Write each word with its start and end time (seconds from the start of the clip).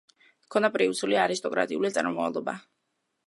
ჰქონდა 0.45 0.69
პრუსიული 0.77 1.19
არისტოკრატიული 1.25 1.93
წარმომავლობა. 1.99 2.57